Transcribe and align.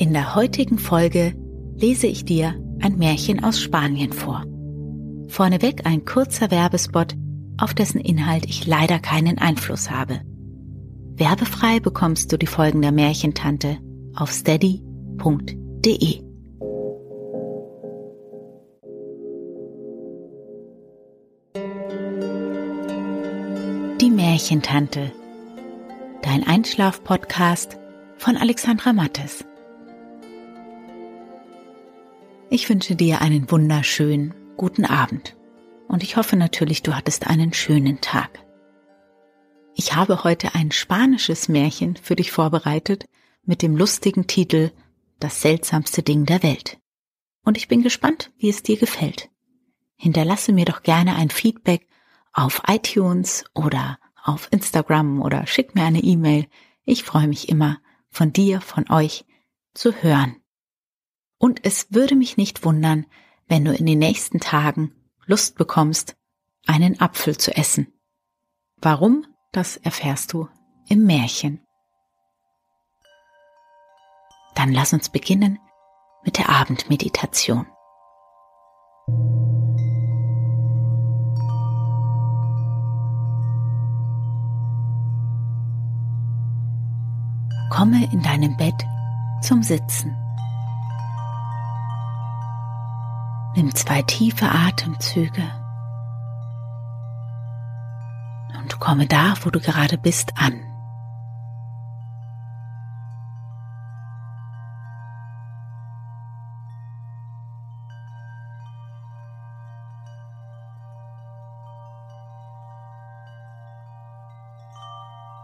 In 0.00 0.14
der 0.14 0.34
heutigen 0.34 0.78
Folge 0.78 1.34
lese 1.76 2.06
ich 2.06 2.24
dir 2.24 2.54
ein 2.80 2.96
Märchen 2.96 3.44
aus 3.44 3.60
Spanien 3.60 4.14
vor. 4.14 4.46
Vorneweg 5.28 5.84
ein 5.84 6.06
kurzer 6.06 6.50
Werbespot, 6.50 7.16
auf 7.58 7.74
dessen 7.74 8.00
Inhalt 8.00 8.46
ich 8.46 8.66
leider 8.66 8.98
keinen 8.98 9.36
Einfluss 9.36 9.90
habe. 9.90 10.22
Werbefrei 11.16 11.80
bekommst 11.80 12.32
du 12.32 12.38
die 12.38 12.46
Folgen 12.46 12.80
der 12.80 12.92
Märchentante 12.92 13.76
auf 14.16 14.32
steady.de. 14.32 16.22
Die 24.00 24.10
Märchentante. 24.10 25.12
Dein 26.22 26.46
Einschlaf-Podcast 26.46 27.76
von 28.16 28.38
Alexandra 28.38 28.94
Mattes. 28.94 29.44
Ich 32.52 32.68
wünsche 32.68 32.96
dir 32.96 33.20
einen 33.20 33.48
wunderschönen 33.48 34.34
guten 34.56 34.84
Abend 34.84 35.36
und 35.86 36.02
ich 36.02 36.16
hoffe 36.16 36.34
natürlich, 36.34 36.82
du 36.82 36.96
hattest 36.96 37.28
einen 37.28 37.52
schönen 37.52 38.00
Tag. 38.00 38.44
Ich 39.76 39.94
habe 39.94 40.24
heute 40.24 40.56
ein 40.56 40.72
spanisches 40.72 41.48
Märchen 41.48 41.94
für 41.96 42.16
dich 42.16 42.32
vorbereitet 42.32 43.08
mit 43.44 43.62
dem 43.62 43.76
lustigen 43.76 44.26
Titel 44.26 44.72
Das 45.20 45.42
seltsamste 45.42 46.02
Ding 46.02 46.26
der 46.26 46.42
Welt. 46.42 46.80
Und 47.44 47.56
ich 47.56 47.68
bin 47.68 47.82
gespannt, 47.84 48.32
wie 48.36 48.48
es 48.48 48.64
dir 48.64 48.76
gefällt. 48.76 49.30
Hinterlasse 49.94 50.52
mir 50.52 50.64
doch 50.64 50.82
gerne 50.82 51.14
ein 51.14 51.30
Feedback 51.30 51.86
auf 52.32 52.62
iTunes 52.66 53.44
oder 53.54 54.00
auf 54.24 54.48
Instagram 54.50 55.22
oder 55.22 55.46
schick 55.46 55.76
mir 55.76 55.84
eine 55.84 56.00
E-Mail. 56.00 56.48
Ich 56.84 57.04
freue 57.04 57.28
mich 57.28 57.48
immer, 57.48 57.78
von 58.08 58.32
dir, 58.32 58.60
von 58.60 58.90
euch 58.90 59.24
zu 59.72 59.94
hören. 60.02 60.39
Und 61.40 61.64
es 61.64 61.86
würde 61.90 62.16
mich 62.16 62.36
nicht 62.36 62.66
wundern, 62.66 63.06
wenn 63.48 63.64
du 63.64 63.72
in 63.72 63.86
den 63.86 63.98
nächsten 63.98 64.40
Tagen 64.40 64.92
Lust 65.24 65.56
bekommst, 65.56 66.14
einen 66.66 67.00
Apfel 67.00 67.36
zu 67.38 67.56
essen. 67.56 67.88
Warum? 68.76 69.26
Das 69.50 69.78
erfährst 69.78 70.34
du 70.34 70.48
im 70.88 71.06
Märchen. 71.06 71.60
Dann 74.54 74.70
lass 74.70 74.92
uns 74.92 75.08
beginnen 75.08 75.58
mit 76.24 76.36
der 76.36 76.50
Abendmeditation. 76.50 77.66
Komme 87.70 88.12
in 88.12 88.22
deinem 88.22 88.58
Bett 88.58 88.84
zum 89.42 89.62
Sitzen. 89.62 90.19
Nimm 93.60 93.74
zwei 93.74 94.00
tiefe 94.00 94.50
Atemzüge 94.50 95.42
und 98.58 98.80
komme 98.80 99.06
da, 99.06 99.34
wo 99.42 99.50
du 99.50 99.60
gerade 99.60 99.98
bist, 99.98 100.32
an. 100.38 100.58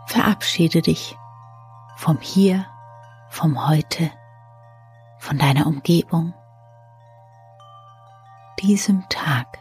Verabschiede 0.06 0.80
dich 0.80 1.18
vom 1.96 2.18
Hier, 2.20 2.64
vom 3.28 3.68
Heute, 3.68 4.10
von 5.18 5.36
deiner 5.36 5.66
Umgebung, 5.66 6.32
diesem 8.60 9.08
Tag. 9.08 9.58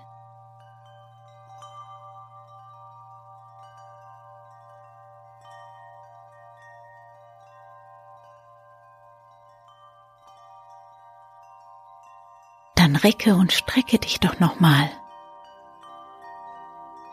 Dann 12.75 12.95
recke 12.95 13.35
und 13.35 13.51
strecke 13.51 13.97
dich 13.97 14.19
doch 14.19 14.39
nochmal 14.39 14.89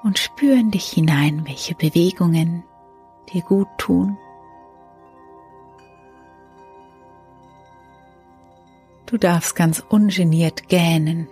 und 0.03 0.19
spür 0.19 0.55
in 0.55 0.71
dich 0.71 0.91
hinein, 0.91 1.47
welche 1.47 1.75
Bewegungen 1.75 2.65
dir 3.33 3.43
gut 3.43 3.69
tun. 3.79 4.19
Du 9.07 9.17
darfst 9.19 9.55
ganz 9.57 9.85
ungeniert 9.89 10.69
gähnen, 10.69 11.29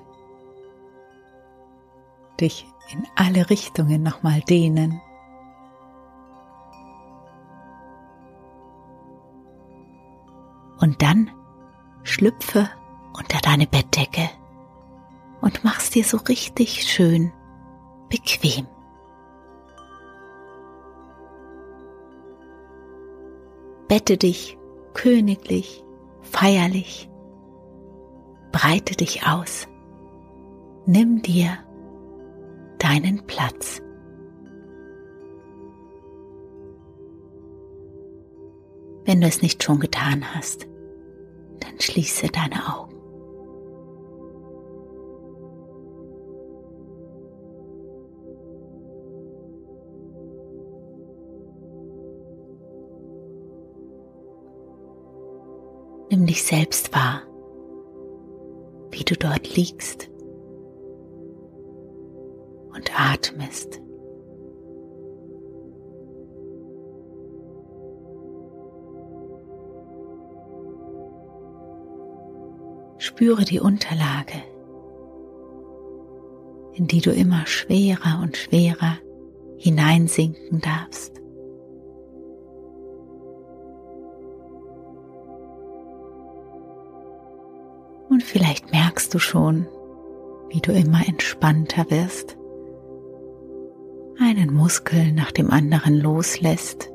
dich 2.41 2.67
in 2.93 3.07
alle 3.17 3.51
Richtungen 3.51 4.03
nochmal 4.03 4.41
dehnen. 4.41 5.01
Und 10.81 11.03
dann 11.03 11.31
schlüpfe 12.03 12.69
unter 13.13 13.39
deine 13.43 13.67
Bettdecke 13.67 14.31
und 15.41 15.63
mach's 15.63 15.91
dir 15.91 16.05
so 16.05 16.17
richtig 16.17 16.85
schön 16.85 17.33
bequem. 18.09 18.67
Bette 23.89 24.17
dich 24.17 24.57
königlich, 24.95 25.85
feierlich 26.23 27.11
breite 28.53 28.97
dich 28.97 29.27
aus. 29.27 29.69
Nimm 30.87 31.23
dir 31.23 31.59
deinen 32.83 33.25
Platz. 33.27 33.81
Wenn 39.05 39.21
du 39.21 39.27
es 39.27 39.43
nicht 39.43 39.63
schon 39.63 39.81
getan 39.81 40.25
hast, 40.35 40.67
dann 41.61 41.79
schließe 41.81 42.29
deine 42.29 42.75
Augen. 42.75 42.97
Nimm 56.11 56.27
dich 56.27 56.43
selbst 56.43 56.93
wahr 56.93 57.23
wie 58.93 59.05
du 59.05 59.15
dort 59.17 59.57
liegst 59.57 60.10
und 62.81 62.99
atmest. 62.99 63.79
Spüre 72.97 73.45
die 73.45 73.61
Unterlage, 73.61 74.43
in 76.73 76.87
die 76.87 77.03
du 77.03 77.11
immer 77.11 77.47
schwerer 77.47 78.21
und 78.23 78.39
schwerer 78.39 78.97
hineinsinken 79.59 80.61
darfst. 80.61 81.21
Und 88.09 88.23
vielleicht 88.23 88.73
merkst 88.73 89.13
du 89.13 89.19
schon, 89.19 89.67
wie 90.49 90.61
du 90.61 90.73
immer 90.73 91.07
entspannter 91.07 91.91
wirst 91.91 92.40
einen 94.21 94.53
Muskel 94.53 95.13
nach 95.13 95.33
dem 95.33 95.51
anderen 95.51 95.97
loslässt. 95.97 96.91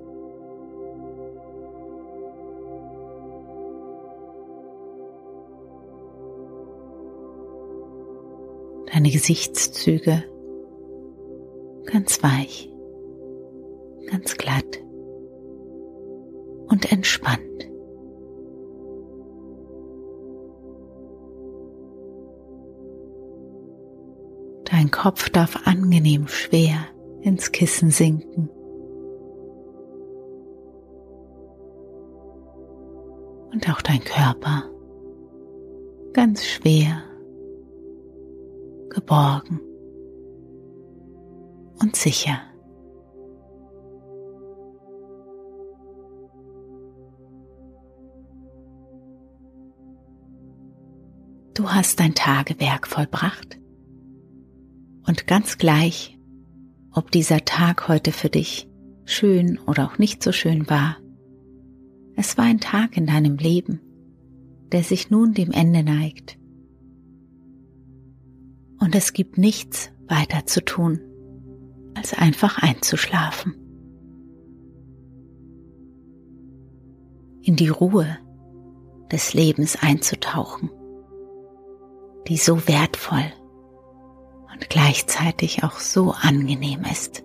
Deine 8.93 9.09
Gesichtszüge 9.09 10.23
ganz 11.85 12.21
weich, 12.23 12.71
ganz 14.09 14.37
glatt 14.37 14.81
und 16.67 16.91
entspannt. 16.91 17.41
Dein 24.65 24.91
Kopf 24.91 25.29
darf 25.29 25.67
angenehm 25.67 26.27
schwer 26.27 26.85
ins 27.25 27.51
Kissen 27.51 27.89
sinken. 27.89 28.49
Und 33.51 33.67
auch 33.69 33.81
dein 33.81 34.03
Körper 34.03 34.69
ganz 36.13 36.45
schwer, 36.45 37.01
geborgen 38.89 39.59
und 41.81 41.95
sicher. 41.95 42.37
Du 51.55 51.69
hast 51.69 51.99
dein 51.99 52.13
Tagewerk 52.13 52.87
vollbracht 52.87 53.59
und 55.07 55.25
ganz 55.25 55.57
gleich, 55.57 56.14
ob 56.95 57.11
dieser 57.11 57.43
Tag 57.43 57.89
heute 57.89 58.11
für 58.11 58.29
dich 58.29 58.69
schön 59.03 59.59
oder 59.67 59.85
auch 59.85 59.97
nicht 59.97 60.23
so 60.23 60.31
schön 60.31 60.69
war, 60.69 60.97
es 62.15 62.37
war 62.37 62.45
ein 62.45 62.61
Tag 62.61 62.95
in 62.95 63.05
deinem 63.05 63.35
Leben, 63.35 63.81
der 64.71 64.81
sich 64.81 65.09
nun 65.09 65.33
dem 65.33 65.51
Ende 65.51 65.83
neigt. 65.83 66.39
Und 68.79 68.95
es 68.95 69.11
gibt 69.11 69.37
nichts 69.37 69.91
weiter 70.07 70.45
zu 70.45 70.63
tun, 70.63 71.01
als 71.95 72.13
einfach 72.13 72.59
einzuschlafen. 72.59 73.53
In 77.41 77.57
die 77.57 77.69
Ruhe 77.69 78.17
des 79.11 79.33
Lebens 79.33 79.77
einzutauchen, 79.81 80.69
die 82.27 82.37
so 82.37 82.67
wertvoll 82.67 83.31
und 84.55 84.69
gleichzeitig 84.69 85.63
auch 85.63 85.79
so 85.79 86.11
angenehm 86.11 86.81
ist. 86.89 87.23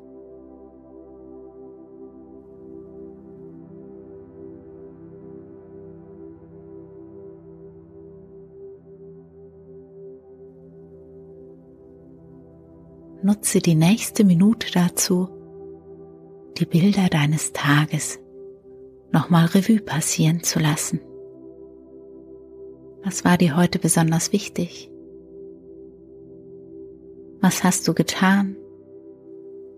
Nutze 13.23 13.61
die 13.61 13.75
nächste 13.75 14.25
Minute 14.25 14.73
dazu, 14.73 15.29
die 16.59 16.65
Bilder 16.65 17.09
deines 17.09 17.53
Tages 17.53 18.19
nochmal 19.13 19.47
Revue 19.47 19.81
passieren 19.81 20.43
zu 20.43 20.59
lassen. 20.59 21.01
Was 23.05 23.25
war 23.25 23.37
dir 23.39 23.57
heute 23.57 23.79
besonders 23.79 24.33
wichtig? 24.33 24.90
Was 27.51 27.65
hast 27.65 27.89
du 27.89 27.95
getan? 27.95 28.55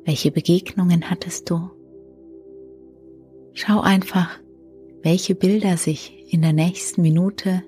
Welche 0.05 0.31
Begegnungen 0.31 1.09
hattest 1.09 1.49
du? 1.49 1.71
Schau 3.55 3.81
einfach, 3.81 4.39
welche 5.03 5.35
Bilder 5.35 5.79
sich 5.79 6.31
in 6.31 6.43
der 6.43 6.53
nächsten 6.53 7.01
Minute 7.01 7.63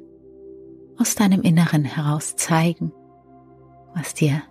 aus 0.99 1.15
deinem 1.15 1.41
Inneren 1.41 1.85
heraus 1.85 2.37
zeigen, 2.37 2.93
was 3.95 4.13
dir 4.13 4.43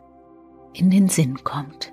in 0.73 0.89
den 0.89 1.07
Sinn 1.07 1.43
kommt. 1.43 1.92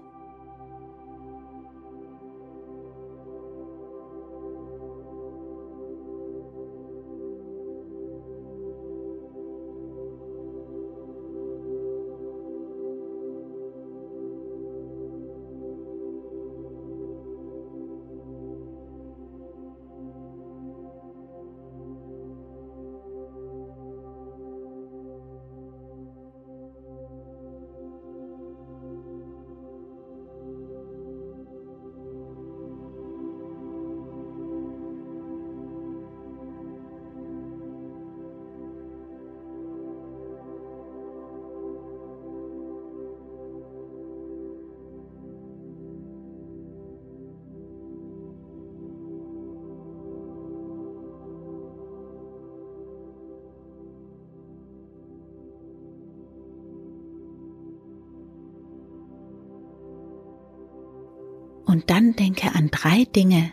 Und 61.70 61.88
dann 61.88 62.16
denke 62.16 62.52
an 62.56 62.68
drei 62.72 63.04
Dinge, 63.04 63.52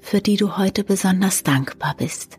für 0.00 0.22
die 0.22 0.36
du 0.36 0.56
heute 0.56 0.82
besonders 0.82 1.42
dankbar 1.42 1.94
bist. 1.94 2.38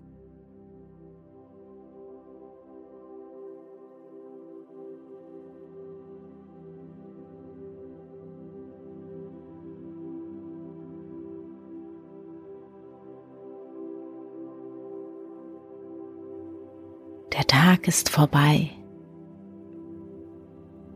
Der 17.31 17.45
Tag 17.45 17.87
ist 17.87 18.09
vorbei 18.09 18.71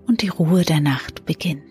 und 0.08 0.24
die 0.24 0.30
Ruhe 0.30 0.64
der 0.64 0.82
Nacht 0.82 1.26
beginnt. 1.28 1.69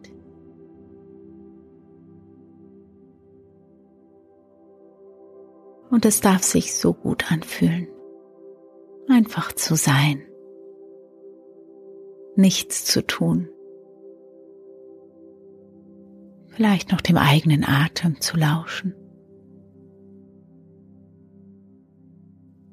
Und 5.98 6.06
es 6.06 6.20
darf 6.20 6.44
sich 6.44 6.76
so 6.76 6.94
gut 6.94 7.32
anfühlen, 7.32 7.88
einfach 9.08 9.52
zu 9.52 9.74
sein, 9.74 10.22
nichts 12.36 12.84
zu 12.84 13.04
tun, 13.04 13.48
vielleicht 16.46 16.92
noch 16.92 17.00
dem 17.00 17.16
eigenen 17.16 17.64
Atem 17.64 18.20
zu 18.20 18.36
lauschen. 18.36 18.94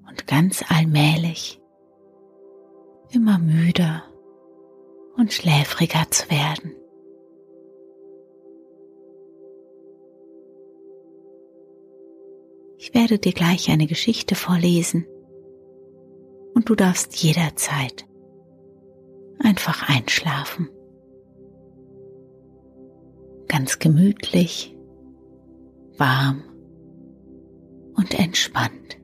Und 0.07 0.27
ganz 0.27 0.63
allmählich 0.69 1.59
immer 3.09 3.39
müder 3.39 4.03
und 5.17 5.33
schläfriger 5.33 6.11
zu 6.11 6.29
werden. 6.29 6.75
Ich 12.85 12.93
werde 12.93 13.17
dir 13.17 13.31
gleich 13.31 13.71
eine 13.71 13.87
Geschichte 13.87 14.35
vorlesen 14.35 15.07
und 16.53 16.69
du 16.69 16.75
darfst 16.75 17.15
jederzeit 17.15 18.05
einfach 19.39 19.89
einschlafen. 19.89 20.69
Ganz 23.47 23.79
gemütlich, 23.79 24.77
warm 25.97 26.43
und 27.95 28.19
entspannt. 28.19 28.99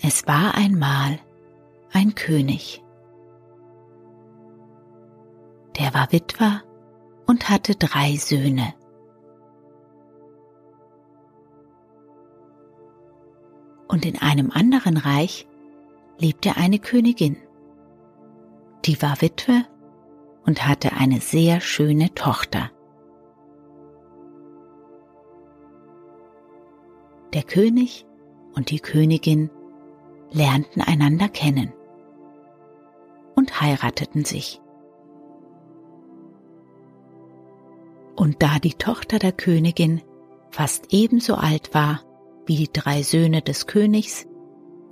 Es 0.00 0.28
war 0.28 0.54
einmal 0.54 1.18
ein 1.92 2.14
König 2.14 2.84
er 5.86 5.94
war 5.94 6.10
Witwer 6.10 6.64
und 7.28 7.48
hatte 7.48 7.76
drei 7.76 8.16
Söhne. 8.16 8.74
Und 13.86 14.04
in 14.04 14.20
einem 14.20 14.50
anderen 14.50 14.96
Reich 14.96 15.46
lebte 16.18 16.56
eine 16.56 16.80
Königin. 16.80 17.36
Die 18.84 19.00
war 19.00 19.22
Witwe 19.22 19.64
und 20.44 20.66
hatte 20.66 20.94
eine 20.94 21.20
sehr 21.20 21.60
schöne 21.60 22.12
Tochter. 22.14 22.72
Der 27.32 27.44
König 27.44 28.06
und 28.56 28.70
die 28.70 28.80
Königin 28.80 29.50
lernten 30.32 30.80
einander 30.80 31.28
kennen 31.28 31.72
und 33.36 33.60
heirateten 33.60 34.24
sich. 34.24 34.60
Und 38.16 38.42
da 38.42 38.58
die 38.58 38.74
Tochter 38.74 39.18
der 39.18 39.32
Königin 39.32 40.02
fast 40.50 40.92
ebenso 40.92 41.34
alt 41.34 41.74
war 41.74 42.00
wie 42.46 42.56
die 42.56 42.72
drei 42.72 43.02
Söhne 43.02 43.42
des 43.42 43.66
Königs, 43.66 44.26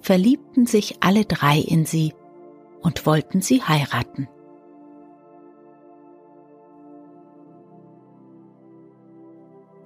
verliebten 0.00 0.66
sich 0.66 1.02
alle 1.02 1.24
drei 1.24 1.58
in 1.58 1.86
sie 1.86 2.12
und 2.82 3.06
wollten 3.06 3.40
sie 3.40 3.62
heiraten. 3.62 4.28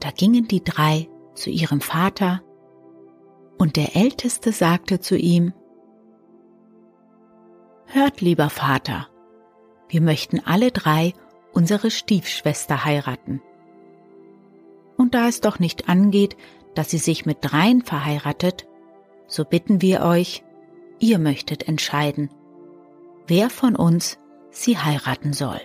Da 0.01 0.11
gingen 0.11 0.49
die 0.49 0.65
drei 0.65 1.09
zu 1.35 1.51
ihrem 1.51 1.81
Vater, 1.81 2.43
und 3.59 3.77
der 3.77 3.97
Älteste 3.97 4.53
sagte 4.53 5.01
zu 5.01 5.17
ihm, 5.17 5.53
Hört, 7.87 8.21
lieber 8.21 8.51
Vater, 8.51 9.09
wir 9.89 10.01
möchten 10.01 10.41
alle 10.45 10.71
drei 10.71 11.13
unsere 11.59 11.91
Stiefschwester 11.91 12.85
heiraten. 12.85 13.43
Und 14.97 15.15
da 15.17 15.27
es 15.27 15.41
doch 15.41 15.59
nicht 15.59 15.89
angeht, 15.89 16.37
dass 16.77 16.89
sie 16.89 16.99
sich 16.99 17.27
mit 17.27 17.39
dreien 17.41 17.83
verheiratet, 17.83 18.69
so 19.27 19.45
bitten 19.45 19.83
wir 19.83 20.03
euch, 20.03 20.45
ihr 21.01 21.19
möchtet 21.19 21.67
entscheiden, 21.67 22.31
wer 23.27 23.51
von 23.51 23.75
uns 23.75 24.21
sie 24.53 24.79
heiraten 24.79 25.33
soll. 25.33 25.61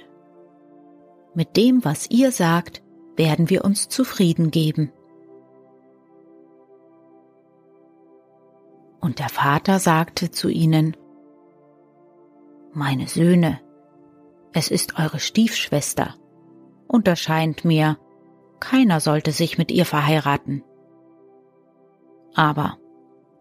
Mit 1.36 1.58
dem, 1.58 1.86
was 1.86 2.10
ihr 2.10 2.32
sagt, 2.32 2.82
werden 3.16 3.52
wir 3.52 3.64
uns 3.64 3.88
zufrieden 3.88 4.50
geben. 4.50 4.92
Und 9.00 9.20
der 9.20 9.30
Vater 9.30 9.78
sagte 9.78 10.32
zu 10.32 10.50
ihnen, 10.50 10.98
Meine 12.74 13.08
Söhne, 13.08 13.60
es 14.54 14.70
ist 14.70 14.98
eure 15.00 15.20
Stiefschwester, 15.20 16.16
und 16.88 17.08
da 17.08 17.16
scheint 17.16 17.66
mir, 17.66 17.98
keiner 18.60 19.00
sollte 19.00 19.32
sich 19.32 19.58
mit 19.58 19.72
ihr 19.72 19.86
verheiraten. 19.86 20.64
Aber 22.36 22.78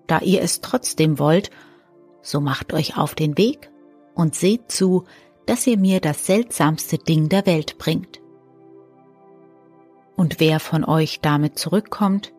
da 0.07 0.21
ihr 0.21 0.43
es 0.43 0.61
trotzdem 0.61 1.19
wollt, 1.19 1.51
so 2.23 2.41
macht 2.41 2.73
euch 2.73 2.97
auf 2.97 3.15
den 3.15 3.37
Weg 3.39 3.71
und 4.15 4.35
seht 4.35 4.71
zu, 4.71 5.05
dass 5.47 5.67
ihr 5.67 5.79
mir 5.79 6.01
das 6.01 6.27
seltsamste 6.27 6.99
Ding 6.99 7.29
der 7.29 7.47
Welt 7.47 7.79
bringt. 7.79 8.21
Und 10.17 10.41
wer 10.41 10.61
von 10.61 10.85
euch 10.85 11.21
damit 11.21 11.59
zurückkommt, 11.59 12.33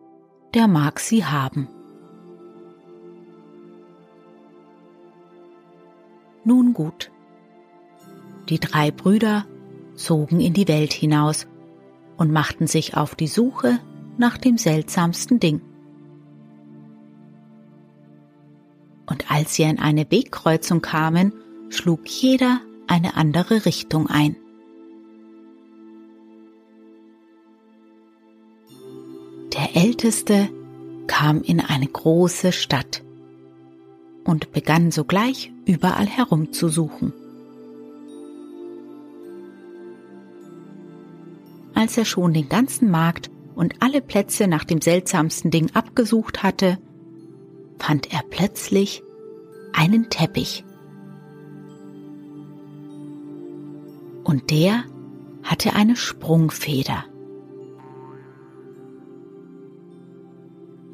der 0.54 0.68
mag 0.68 1.00
sie 1.00 1.24
haben. 1.24 1.68
Nun 6.44 6.74
gut. 6.74 7.10
Die 8.48 8.60
drei 8.60 8.90
Brüder 8.90 9.46
zogen 9.94 10.40
in 10.40 10.52
die 10.52 10.68
Welt 10.68 10.92
hinaus 10.92 11.46
und 12.16 12.32
machten 12.32 12.66
sich 12.66 12.96
auf 12.96 13.14
die 13.14 13.26
Suche 13.26 13.78
nach 14.18 14.38
dem 14.38 14.58
seltsamsten 14.58 15.40
Ding. 15.40 15.60
Und 19.06 19.30
als 19.30 19.54
sie 19.54 19.64
an 19.64 19.78
eine 19.78 20.10
Wegkreuzung 20.10 20.80
kamen, 20.82 21.32
schlug 21.68 22.06
jeder 22.06 22.60
eine 22.86 23.16
andere 23.16 23.66
Richtung 23.66 24.06
ein. 24.08 24.36
Der 29.54 29.76
Älteste 29.76 30.50
kam 31.06 31.42
in 31.42 31.60
eine 31.60 31.86
große 31.86 32.52
Stadt 32.52 33.02
und 34.24 34.52
begann 34.52 34.90
sogleich 34.90 35.52
überall 35.64 36.06
herumzusuchen. 36.06 37.12
Als 41.84 41.98
er 41.98 42.06
schon 42.06 42.32
den 42.32 42.48
ganzen 42.48 42.90
Markt 42.90 43.30
und 43.54 43.82
alle 43.82 44.00
Plätze 44.00 44.46
nach 44.46 44.64
dem 44.64 44.80
seltsamsten 44.80 45.50
Ding 45.50 45.70
abgesucht 45.74 46.42
hatte, 46.42 46.78
fand 47.78 48.10
er 48.10 48.22
plötzlich 48.30 49.02
einen 49.74 50.08
Teppich. 50.08 50.64
Und 54.24 54.50
der 54.50 54.84
hatte 55.42 55.74
eine 55.74 55.94
Sprungfeder. 55.94 57.04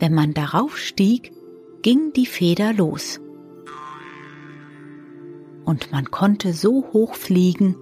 Wenn 0.01 0.13
man 0.13 0.35
darauf 0.35 0.77
stieg, 0.77 1.31
ging 1.83 2.13
die 2.15 2.27
Feder 2.27 2.73
los. 2.73 3.21
Und 5.65 5.93
man 5.93 6.11
konnte 6.11 6.53
so 6.53 6.85
hoch 6.93 7.15
fliegen, 7.15 7.77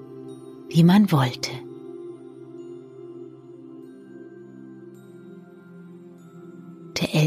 wie 0.68 0.84
man 0.84 1.10
wollte. 1.10 1.52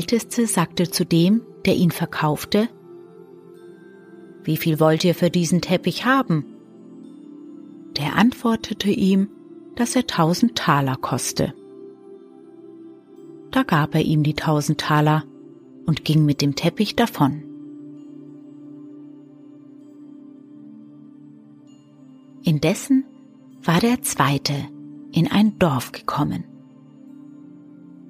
Älteste 0.02 0.48
sagte 0.48 0.90
zu 0.90 1.06
dem, 1.06 1.44
der 1.64 1.76
ihn 1.76 1.92
verkaufte, 1.92 2.70
Wie 4.44 4.58
viel 4.58 4.80
wollt 4.80 5.04
ihr 5.04 5.14
für 5.14 5.30
diesen 5.30 5.62
Teppich 5.62 6.06
haben? 6.06 6.44
Der 7.98 8.16
antwortete 8.16 8.90
ihm, 8.90 9.30
dass 9.76 9.96
er 9.96 10.08
tausend 10.08 10.56
Taler 10.56 10.96
koste. 10.96 11.54
Da 13.52 13.62
gab 13.62 13.94
er 13.94 14.02
ihm 14.02 14.24
die 14.24 14.34
tausend 14.34 14.82
Taler 14.82 15.24
und 15.86 16.04
ging 16.04 16.26
mit 16.26 16.42
dem 16.42 16.56
Teppich 16.56 16.96
davon. 16.96 17.44
Indessen 22.44 23.06
war 23.64 23.80
der 23.80 24.02
zweite 24.02 24.56
in 25.12 25.28
ein 25.28 25.60
Dorf 25.60 25.92
gekommen. 25.92 26.44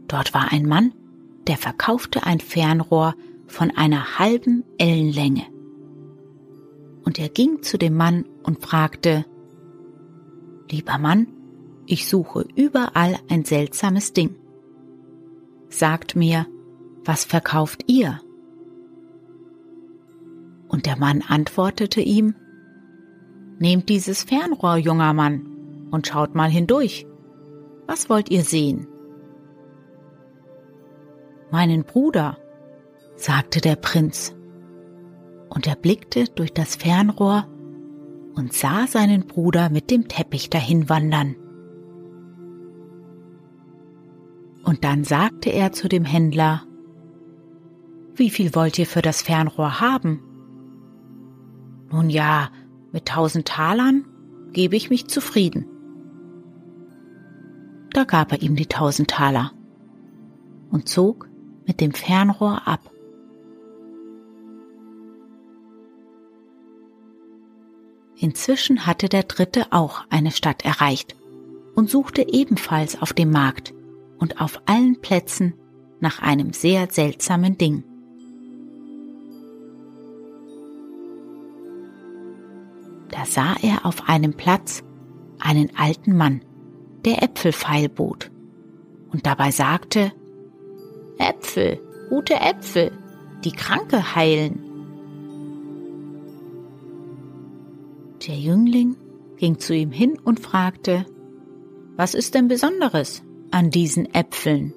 Dort 0.07 0.33
war 0.33 0.53
ein 0.53 0.65
Mann, 0.65 0.93
der 1.47 1.57
verkaufte 1.57 2.23
ein 2.23 2.39
Fernrohr 2.39 3.15
von 3.47 3.71
einer 3.71 4.19
halben 4.19 4.63
Ellenlänge. 4.77 5.45
Und 7.03 7.19
er 7.19 7.29
ging 7.29 7.63
zu 7.63 7.77
dem 7.77 7.95
Mann 7.95 8.25
und 8.43 8.61
fragte, 8.61 9.25
Lieber 10.69 10.97
Mann, 10.97 11.27
ich 11.85 12.07
suche 12.07 12.45
überall 12.55 13.17
ein 13.29 13.43
seltsames 13.43 14.13
Ding. 14.13 14.35
Sagt 15.69 16.15
mir, 16.15 16.45
was 17.03 17.25
verkauft 17.25 17.83
ihr? 17.87 18.21
Und 20.67 20.85
der 20.85 20.97
Mann 20.97 21.21
antwortete 21.27 22.01
ihm, 22.01 22.35
Nehmt 23.59 23.89
dieses 23.89 24.23
Fernrohr, 24.23 24.77
junger 24.77 25.13
Mann, 25.13 25.45
und 25.91 26.07
schaut 26.07 26.33
mal 26.33 26.49
hindurch. 26.49 27.05
Was 27.85 28.09
wollt 28.09 28.31
ihr 28.31 28.43
sehen? 28.43 28.87
Meinen 31.51 31.83
Bruder, 31.83 32.37
sagte 33.17 33.59
der 33.59 33.75
Prinz, 33.75 34.33
und 35.49 35.67
er 35.67 35.75
blickte 35.75 36.25
durch 36.33 36.53
das 36.53 36.77
Fernrohr 36.77 37.45
und 38.35 38.53
sah 38.53 38.87
seinen 38.87 39.27
Bruder 39.27 39.69
mit 39.69 39.91
dem 39.91 40.07
Teppich 40.07 40.49
dahin 40.49 40.87
wandern. 40.87 41.35
Und 44.63 44.85
dann 44.85 45.03
sagte 45.03 45.49
er 45.49 45.73
zu 45.73 45.89
dem 45.89 46.05
Händler, 46.05 46.63
wie 48.15 48.29
viel 48.29 48.55
wollt 48.55 48.79
ihr 48.79 48.85
für 48.85 49.01
das 49.01 49.21
Fernrohr 49.21 49.81
haben? 49.81 50.21
Nun 51.91 52.09
ja, 52.09 52.49
mit 52.93 53.07
tausend 53.07 53.47
Talern 53.47 54.05
gebe 54.53 54.77
ich 54.77 54.89
mich 54.89 55.07
zufrieden. 55.07 55.65
Da 57.93 58.05
gab 58.05 58.31
er 58.31 58.41
ihm 58.41 58.55
die 58.55 58.67
tausend 58.67 59.09
Taler 59.09 59.51
und 60.69 60.87
zog 60.87 61.30
mit 61.65 61.81
dem 61.81 61.93
Fernrohr 61.93 62.67
ab. 62.67 62.79
Inzwischen 68.17 68.85
hatte 68.85 69.09
der 69.09 69.23
Dritte 69.23 69.67
auch 69.71 70.03
eine 70.09 70.31
Stadt 70.31 70.63
erreicht 70.63 71.15
und 71.75 71.89
suchte 71.89 72.31
ebenfalls 72.31 73.01
auf 73.01 73.13
dem 73.13 73.31
Markt 73.31 73.73
und 74.19 74.39
auf 74.39 74.61
allen 74.67 75.01
Plätzen 75.01 75.55
nach 75.99 76.21
einem 76.21 76.53
sehr 76.53 76.87
seltsamen 76.91 77.57
Ding. 77.57 77.83
Da 83.09 83.25
sah 83.25 83.55
er 83.61 83.85
auf 83.85 84.07
einem 84.07 84.33
Platz 84.33 84.83
einen 85.39 85.75
alten 85.75 86.15
Mann, 86.15 86.41
der 87.03 87.23
Äpfel 87.23 87.51
feilbot 87.51 88.31
und 89.11 89.25
dabei 89.25 89.51
sagte, 89.51 90.11
Äpfel, 91.17 91.79
gute 92.09 92.35
Äpfel, 92.35 92.91
die 93.43 93.51
Kranke 93.51 94.15
heilen. 94.15 94.59
Der 98.27 98.35
Jüngling 98.35 98.95
ging 99.37 99.59
zu 99.59 99.73
ihm 99.73 99.91
hin 99.91 100.19
und 100.23 100.39
fragte, 100.39 101.05
was 101.95 102.13
ist 102.13 102.35
denn 102.35 102.47
Besonderes 102.47 103.23
an 103.51 103.69
diesen 103.69 104.13
Äpfeln? 104.13 104.73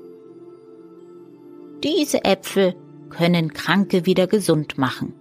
Diese 1.83 2.25
Äpfel 2.25 2.75
können 3.11 3.53
Kranke 3.53 4.07
wieder 4.07 4.26
gesund 4.26 4.79
machen. 4.79 5.14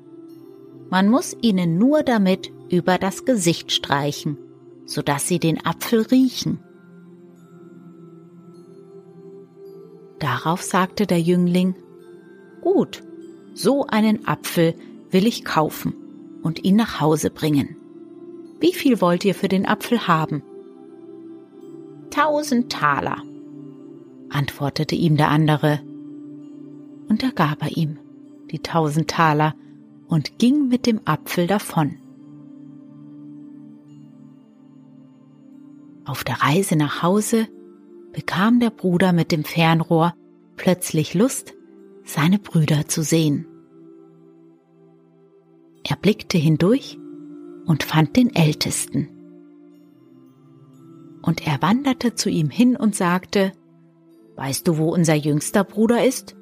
Man 0.89 1.09
muss 1.09 1.35
ihnen 1.41 1.77
nur 1.77 2.03
damit 2.03 2.51
über 2.69 2.97
das 2.97 3.25
Gesicht 3.25 3.71
streichen, 3.71 4.37
sodass 4.85 5.27
sie 5.27 5.39
den 5.39 5.65
Apfel 5.65 6.01
riechen. 6.03 6.59
Darauf 10.23 10.61
sagte 10.61 11.05
der 11.05 11.19
Jüngling, 11.19 11.75
Gut, 12.61 13.03
so 13.53 13.85
einen 13.87 14.25
Apfel 14.25 14.73
will 15.11 15.27
ich 15.27 15.43
kaufen 15.43 15.93
und 16.41 16.63
ihn 16.63 16.77
nach 16.77 17.01
Hause 17.01 17.29
bringen. 17.29 17.75
Wie 18.61 18.73
viel 18.73 19.01
wollt 19.01 19.25
ihr 19.25 19.35
für 19.35 19.49
den 19.49 19.65
Apfel 19.65 20.07
haben? 20.07 20.41
Tausend 22.09 22.71
Taler, 22.71 23.21
antwortete 24.29 24.95
ihm 24.95 25.17
der 25.17 25.27
andere. 25.27 25.81
Und 27.09 27.21
da 27.21 27.31
gab 27.31 27.61
er 27.61 27.75
ihm 27.75 27.99
die 28.49 28.59
tausend 28.59 29.09
Taler 29.09 29.55
und 30.07 30.39
ging 30.39 30.69
mit 30.69 30.85
dem 30.85 31.01
Apfel 31.03 31.47
davon. 31.47 31.97
Auf 36.05 36.23
der 36.23 36.41
Reise 36.41 36.77
nach 36.77 37.03
Hause 37.03 37.49
bekam 38.13 38.59
der 38.59 38.69
Bruder 38.69 39.11
mit 39.11 39.31
dem 39.31 39.43
Fernrohr 39.43 40.13
plötzlich 40.55 41.13
Lust, 41.13 41.53
seine 42.05 42.39
Brüder 42.39 42.87
zu 42.87 43.01
sehen. 43.03 43.47
Er 45.87 45.97
blickte 45.97 46.37
hindurch 46.37 46.97
und 47.65 47.83
fand 47.83 48.15
den 48.15 48.33
Ältesten. 48.33 49.09
Und 51.21 51.45
er 51.45 51.61
wanderte 51.61 52.15
zu 52.15 52.29
ihm 52.29 52.49
hin 52.49 52.75
und 52.75 52.95
sagte, 52.95 53.51
Weißt 54.35 54.67
du, 54.67 54.77
wo 54.77 54.91
unser 54.91 55.13
jüngster 55.13 55.63
Bruder 55.63 56.03
ist? 56.03 56.35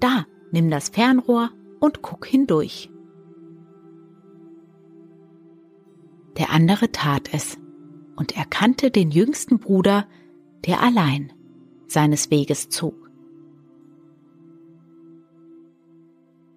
Da, 0.00 0.26
nimm 0.50 0.70
das 0.70 0.88
Fernrohr 0.88 1.50
und 1.78 2.00
guck 2.00 2.26
hindurch. 2.26 2.90
Der 6.38 6.50
andere 6.50 6.90
tat 6.90 7.32
es 7.32 7.58
und 8.16 8.36
erkannte 8.36 8.90
den 8.90 9.10
jüngsten 9.10 9.58
Bruder, 9.58 10.06
der 10.66 10.82
allein 10.82 11.32
seines 11.86 12.30
Weges 12.30 12.68
zog. 12.68 12.94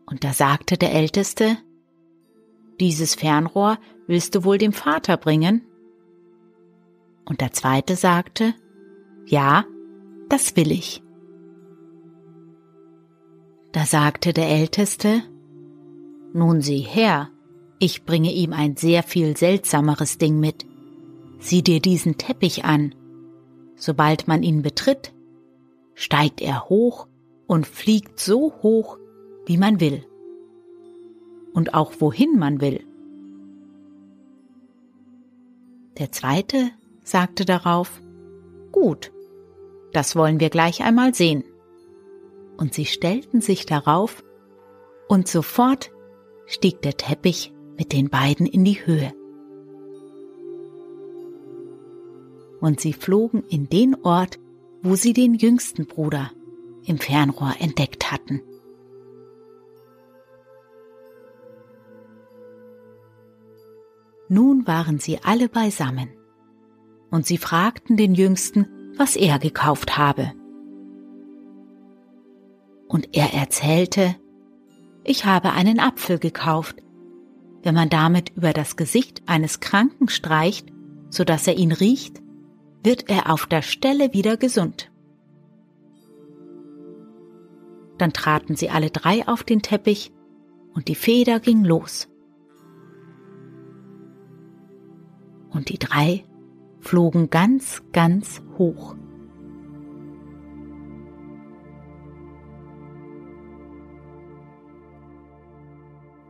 Und 0.06 0.24
da 0.24 0.34
sagte 0.34 0.78
der 0.78 0.94
Älteste, 0.94 1.58
dieses 2.80 3.16
Fernrohr 3.16 3.80
willst 4.08 4.36
du 4.36 4.44
wohl 4.44 4.58
dem 4.58 4.72
Vater 4.72 5.18
bringen? 5.18 5.64
Und 7.26 7.42
der 7.42 7.52
zweite 7.52 7.96
sagte, 7.96 8.54
ja, 9.26 9.66
das 10.30 10.56
will 10.56 10.72
ich. 10.72 11.04
Da 13.74 13.86
sagte 13.86 14.32
der 14.32 14.48
Älteste, 14.48 15.24
nun 16.34 16.62
sieh 16.62 16.80
her, 16.80 17.30
ich 17.80 18.06
bringe 18.06 18.32
ihm 18.32 18.54
ein 18.54 18.76
sehr 18.78 19.04
viel 19.04 19.36
seltsameres 19.36 20.18
Ding 20.18 20.40
mit. 20.40 20.67
Sieh 21.40 21.62
dir 21.62 21.80
diesen 21.80 22.18
Teppich 22.18 22.66
an. 22.66 22.96
Sobald 23.76 24.28
man 24.28 24.44
ihn 24.44 24.62
betritt, 24.62 25.14
steigt 25.94 26.42
er 26.42 26.70
hoch 26.70 27.08
und 27.46 27.68
fliegt 27.68 28.20
so 28.20 28.54
hoch, 28.62 28.98
wie 29.46 29.58
man 29.58 29.80
will. 29.80 30.06
Und 31.54 31.74
auch 31.74 31.94
wohin 32.00 32.38
man 32.38 32.62
will. 32.62 32.84
Der 35.98 36.12
zweite 36.12 36.70
sagte 37.04 37.46
darauf, 37.46 38.02
Gut, 38.72 39.12
das 39.94 40.16
wollen 40.16 40.40
wir 40.40 40.50
gleich 40.50 40.84
einmal 40.84 41.16
sehen. 41.16 41.44
Und 42.58 42.74
sie 42.74 42.86
stellten 42.86 43.42
sich 43.42 43.66
darauf, 43.66 44.24
und 45.08 45.28
sofort 45.28 45.92
stieg 46.46 46.82
der 46.82 46.98
Teppich 46.98 47.54
mit 47.78 47.94
den 47.94 48.10
beiden 48.10 48.46
in 48.46 48.64
die 48.64 48.86
Höhe. 48.86 49.14
Und 52.60 52.80
sie 52.80 52.94
flogen 52.94 53.44
in 53.50 53.70
den 53.70 53.96
Ort, 54.04 54.40
wo 54.82 54.96
sie 54.96 55.14
den 55.14 55.34
jüngsten 55.36 55.86
Bruder 55.86 56.32
im 56.86 56.98
Fernrohr 56.98 57.54
entdeckt 57.60 58.12
hatten. 58.12 58.42
Nun 64.30 64.68
waren 64.68 65.00
sie 65.00 65.20
alle 65.24 65.48
beisammen, 65.48 66.10
und 67.10 67.26
sie 67.26 67.38
fragten 67.38 67.96
den 67.96 68.14
Jüngsten, 68.14 68.68
was 68.98 69.16
er 69.16 69.40
gekauft 69.40 69.98
habe. 69.98 70.34
Und 72.88 73.16
er 73.16 73.34
erzählte, 73.34 74.16
ich 75.04 75.26
habe 75.26 75.52
einen 75.52 75.80
Apfel 75.80 76.20
gekauft. 76.20 76.84
Wenn 77.64 77.76
man 77.76 77.90
damit 77.90 78.32
über 78.36 78.54
das 78.54 78.76
Gesicht 78.76 79.22
eines 79.26 79.60
Kranken 79.60 80.10
streicht, 80.10 80.68
so 81.10 81.24
dass 81.24 81.48
er 81.48 81.58
ihn 81.58 81.72
riecht, 81.72 82.22
wird 82.88 83.10
er 83.10 83.30
auf 83.30 83.48
der 83.48 83.64
Stelle 83.64 84.14
wieder 84.14 84.38
gesund. 84.38 84.90
Dann 87.98 88.14
traten 88.14 88.56
sie 88.56 88.70
alle 88.70 88.92
drei 88.92 89.28
auf 89.28 89.44
den 89.44 89.62
Teppich 89.62 90.14
und 90.74 90.88
die 90.88 90.96
Feder 90.96 91.42
ging 91.42 91.66
los. 91.66 92.08
Und 95.50 95.68
die 95.68 95.78
drei 95.78 96.24
flogen 96.80 97.30
ganz, 97.30 97.84
ganz 97.92 98.42
hoch. 98.58 98.96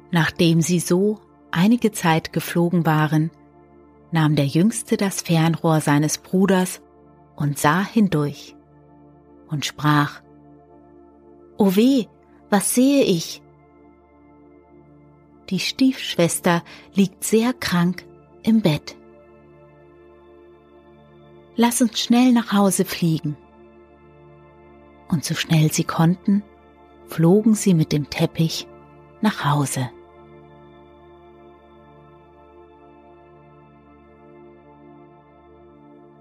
Nachdem 0.10 0.62
sie 0.62 0.80
so 0.80 1.20
einige 1.52 1.92
Zeit 1.92 2.34
geflogen 2.34 2.88
waren, 2.88 3.30
nahm 4.12 4.36
der 4.36 4.46
Jüngste 4.46 4.98
das 4.98 5.22
Fernrohr 5.22 5.82
seines 5.82 6.18
Bruders 6.18 6.82
und 7.36 7.58
sah 7.58 7.84
hindurch 7.84 8.56
und 9.50 9.66
sprach, 9.66 10.22
O 11.58 11.76
weh, 11.76 12.06
was 12.50 12.76
sehe 12.76 13.04
ich? 13.04 13.42
Die 15.50 15.60
Stiefschwester 15.60 16.64
liegt 16.94 17.24
sehr 17.24 17.54
krank 17.54 18.06
im 18.44 18.62
Bett. 18.62 18.96
Lass 21.56 21.82
uns 21.82 22.00
schnell 22.00 22.34
nach 22.34 22.54
Hause 22.54 22.86
fliegen. 22.86 23.38
Und 25.08 25.24
so 25.24 25.34
schnell 25.34 25.72
sie 25.72 25.86
konnten, 25.86 26.44
flogen 27.08 27.56
sie 27.56 27.74
mit 27.74 27.92
dem 27.92 28.10
Teppich 28.10 28.68
nach 29.22 29.46
Hause. 29.46 29.90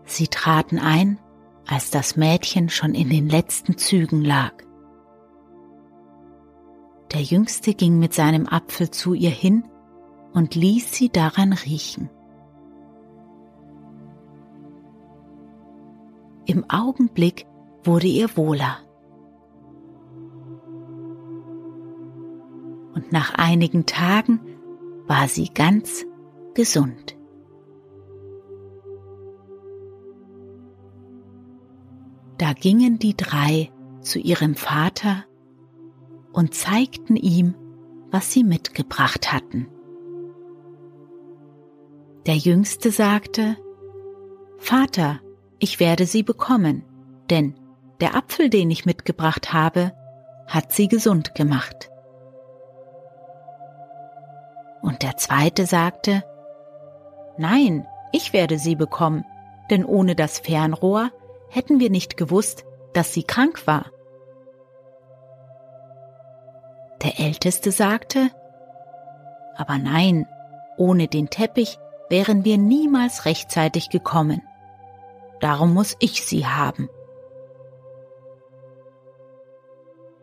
Sie 0.06 0.28
traten 0.28 0.78
ein, 0.78 1.18
als 1.66 1.90
das 1.90 2.16
Mädchen 2.16 2.68
schon 2.68 2.94
in 2.94 3.10
den 3.10 3.28
letzten 3.28 3.76
Zügen 3.76 4.24
lag. 4.24 4.52
Der 7.12 7.22
Jüngste 7.22 7.74
ging 7.74 7.98
mit 7.98 8.14
seinem 8.14 8.46
Apfel 8.46 8.90
zu 8.90 9.14
ihr 9.14 9.30
hin 9.30 9.64
und 10.32 10.54
ließ 10.54 10.92
sie 10.92 11.08
daran 11.08 11.52
riechen. 11.52 12.08
Im 16.46 16.68
Augenblick 16.70 17.46
wurde 17.82 18.06
ihr 18.06 18.36
wohler. 18.36 18.78
Und 22.94 23.10
nach 23.12 23.34
einigen 23.34 23.86
Tagen 23.86 24.40
war 25.06 25.26
sie 25.28 25.48
ganz 25.52 26.04
gesund. 26.54 27.15
Da 32.38 32.52
gingen 32.52 32.98
die 32.98 33.16
drei 33.16 33.70
zu 34.00 34.18
ihrem 34.18 34.54
Vater 34.54 35.24
und 36.32 36.54
zeigten 36.54 37.16
ihm, 37.16 37.54
was 38.10 38.32
sie 38.32 38.44
mitgebracht 38.44 39.32
hatten. 39.32 39.68
Der 42.26 42.36
Jüngste 42.36 42.90
sagte, 42.90 43.56
Vater, 44.58 45.20
ich 45.58 45.80
werde 45.80 46.06
sie 46.06 46.22
bekommen, 46.22 46.84
denn 47.30 47.54
der 48.00 48.14
Apfel, 48.14 48.50
den 48.50 48.70
ich 48.70 48.84
mitgebracht 48.84 49.52
habe, 49.52 49.92
hat 50.46 50.72
sie 50.72 50.88
gesund 50.88 51.34
gemacht. 51.34 51.90
Und 54.82 55.02
der 55.02 55.16
zweite 55.16 55.66
sagte, 55.66 56.22
Nein, 57.38 57.86
ich 58.12 58.32
werde 58.32 58.58
sie 58.58 58.76
bekommen, 58.76 59.24
denn 59.70 59.84
ohne 59.84 60.14
das 60.14 60.38
Fernrohr 60.38 61.10
hätten 61.48 61.80
wir 61.80 61.90
nicht 61.90 62.16
gewusst, 62.16 62.64
dass 62.92 63.12
sie 63.12 63.22
krank 63.22 63.66
war. 63.66 63.90
Der 67.02 67.20
Älteste 67.20 67.70
sagte, 67.70 68.30
aber 69.56 69.78
nein, 69.78 70.26
ohne 70.76 71.08
den 71.08 71.30
Teppich 71.30 71.78
wären 72.08 72.44
wir 72.44 72.58
niemals 72.58 73.24
rechtzeitig 73.24 73.90
gekommen. 73.90 74.42
Darum 75.40 75.74
muss 75.74 75.96
ich 75.98 76.24
sie 76.24 76.46
haben. 76.46 76.88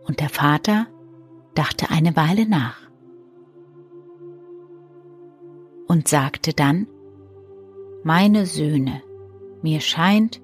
Und 0.06 0.20
der 0.20 0.30
Vater 0.30 0.88
dachte 1.56 1.90
eine 1.90 2.16
Weile 2.16 2.48
nach 2.48 2.84
und 5.88 6.08
sagte 6.08 6.54
dann, 6.54 6.88
Meine 8.04 8.46
Söhne, 8.46 9.02
mir 9.62 9.80
scheint, 9.80 10.42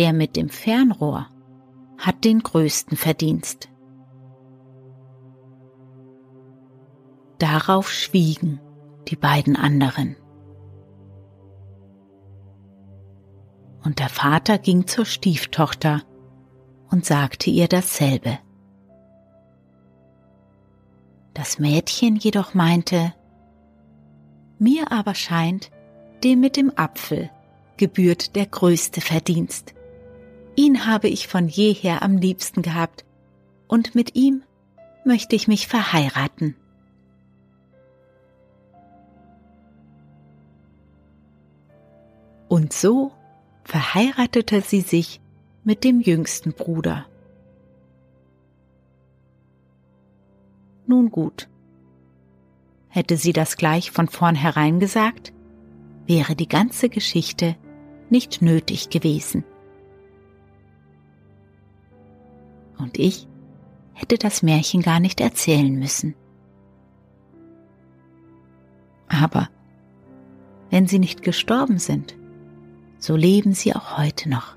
der 0.00 0.14
mit 0.14 0.34
dem 0.34 0.48
Fernrohr 0.48 1.28
hat 1.98 2.24
den 2.24 2.42
größten 2.42 2.96
Verdienst. 2.96 3.68
Darauf 7.36 7.92
schwiegen 7.92 8.60
die 9.08 9.16
beiden 9.16 9.56
anderen. 9.56 10.16
Und 13.84 13.98
der 13.98 14.08
Vater 14.08 14.56
ging 14.56 14.86
zur 14.86 15.04
Stieftochter 15.04 16.00
und 16.90 17.04
sagte 17.04 17.50
ihr 17.50 17.68
dasselbe. 17.68 18.38
Das 21.34 21.58
Mädchen 21.58 22.16
jedoch 22.16 22.54
meinte, 22.54 23.12
mir 24.58 24.92
aber 24.92 25.14
scheint, 25.14 25.70
dem 26.24 26.40
mit 26.40 26.56
dem 26.56 26.72
Apfel 26.74 27.28
gebührt 27.76 28.34
der 28.34 28.46
größte 28.46 29.02
Verdienst. 29.02 29.74
Ihn 30.56 30.86
habe 30.86 31.08
ich 31.08 31.28
von 31.28 31.48
jeher 31.48 32.02
am 32.02 32.16
liebsten 32.16 32.62
gehabt, 32.62 33.04
und 33.68 33.94
mit 33.94 34.16
ihm 34.16 34.42
möchte 35.04 35.36
ich 35.36 35.48
mich 35.48 35.68
verheiraten. 35.68 36.56
Und 42.48 42.72
so 42.72 43.12
verheiratete 43.62 44.60
sie 44.60 44.80
sich 44.80 45.20
mit 45.62 45.84
dem 45.84 46.00
jüngsten 46.00 46.52
Bruder. 46.52 47.06
Nun 50.86 51.10
gut. 51.10 51.48
Hätte 52.88 53.16
sie 53.16 53.32
das 53.32 53.56
gleich 53.56 53.92
von 53.92 54.08
vornherein 54.08 54.80
gesagt, 54.80 55.32
wäre 56.08 56.34
die 56.34 56.48
ganze 56.48 56.88
Geschichte 56.88 57.54
nicht 58.08 58.42
nötig 58.42 58.90
gewesen. 58.90 59.44
Und 62.80 62.98
ich 62.98 63.28
hätte 63.92 64.16
das 64.16 64.42
Märchen 64.42 64.82
gar 64.82 65.00
nicht 65.00 65.20
erzählen 65.20 65.74
müssen. 65.74 66.14
Aber 69.08 69.48
wenn 70.70 70.86
sie 70.86 70.98
nicht 70.98 71.22
gestorben 71.22 71.78
sind, 71.78 72.16
so 72.98 73.16
leben 73.16 73.52
sie 73.52 73.74
auch 73.74 73.98
heute 73.98 74.28
noch. 74.28 74.56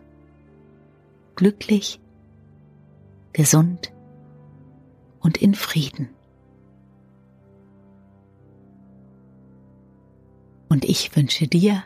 Glücklich, 1.35 1.99
gesund 3.33 3.91
und 5.19 5.37
in 5.37 5.55
Frieden. 5.55 6.09
Und 10.69 10.85
ich 10.85 11.15
wünsche 11.15 11.47
dir 11.47 11.83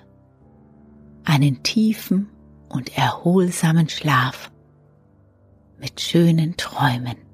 einen 1.23 1.63
tiefen 1.63 2.29
und 2.69 2.97
erholsamen 2.97 3.89
Schlaf 3.89 4.51
mit 5.79 6.01
schönen 6.01 6.55
Träumen. 6.57 7.26